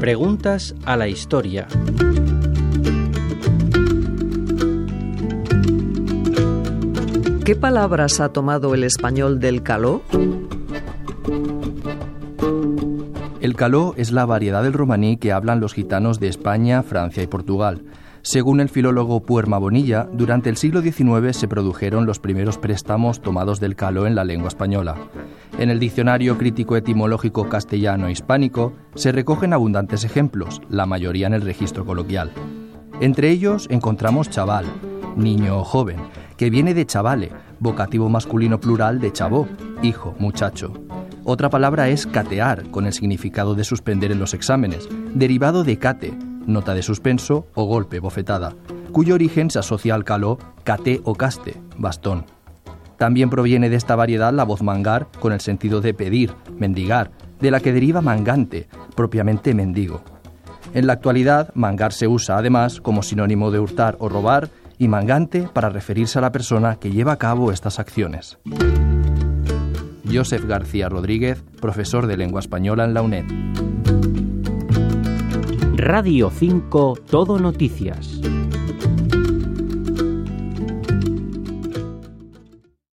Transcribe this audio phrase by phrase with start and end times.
[0.00, 1.66] Preguntas a la historia.
[7.44, 10.02] ¿Qué palabras ha tomado el español del caló?
[13.40, 17.26] El caló es la variedad del romaní que hablan los gitanos de España, Francia y
[17.26, 17.82] Portugal.
[18.22, 23.58] Según el filólogo Puerma Bonilla, durante el siglo XIX se produjeron los primeros préstamos tomados
[23.58, 24.96] del caló en la lengua española.
[25.58, 31.84] En el Diccionario Crítico Etimológico Castellano-Hispánico se recogen abundantes ejemplos, la mayoría en el registro
[31.84, 32.30] coloquial.
[33.00, 34.66] Entre ellos encontramos chaval,
[35.16, 35.96] niño o joven,
[36.36, 39.48] que viene de chavale, vocativo masculino plural de chabó,
[39.82, 40.72] hijo, muchacho.
[41.24, 46.16] Otra palabra es catear, con el significado de suspender en los exámenes, derivado de cate,
[46.46, 48.54] nota de suspenso o golpe, bofetada,
[48.92, 52.37] cuyo origen se asocia al caló cate o caste, bastón.
[52.98, 57.52] También proviene de esta variedad la voz mangar con el sentido de pedir, mendigar, de
[57.52, 60.02] la que deriva mangante, propiamente mendigo.
[60.74, 65.48] En la actualidad, mangar se usa además como sinónimo de hurtar o robar y mangante
[65.52, 68.38] para referirse a la persona que lleva a cabo estas acciones.
[70.10, 73.24] Joseph García Rodríguez, profesor de lengua española en la UNED.
[75.76, 78.20] Radio 5 Todo Noticias.